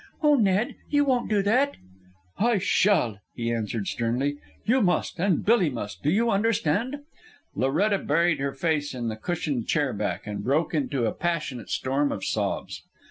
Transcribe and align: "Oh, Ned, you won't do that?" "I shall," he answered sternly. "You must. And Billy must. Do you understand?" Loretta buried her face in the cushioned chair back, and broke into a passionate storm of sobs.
"Oh, 0.23 0.33
Ned, 0.33 0.73
you 0.89 1.05
won't 1.05 1.29
do 1.29 1.43
that?" 1.43 1.75
"I 2.39 2.57
shall," 2.57 3.19
he 3.35 3.53
answered 3.53 3.85
sternly. 3.87 4.37
"You 4.65 4.81
must. 4.81 5.19
And 5.19 5.45
Billy 5.45 5.69
must. 5.69 6.01
Do 6.01 6.09
you 6.09 6.31
understand?" 6.31 7.01
Loretta 7.53 7.99
buried 7.99 8.39
her 8.39 8.55
face 8.55 8.95
in 8.95 9.09
the 9.09 9.15
cushioned 9.15 9.67
chair 9.67 9.93
back, 9.93 10.25
and 10.25 10.43
broke 10.43 10.73
into 10.73 11.05
a 11.05 11.11
passionate 11.13 11.69
storm 11.69 12.11
of 12.11 12.25
sobs. 12.25 12.81